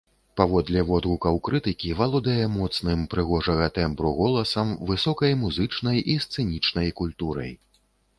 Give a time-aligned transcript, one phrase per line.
[0.39, 7.53] Паводле водгукаў крытыкі, валодае моцным, прыгожага тэмбру голасам, высокай музычнай і сцэнічнай культурай.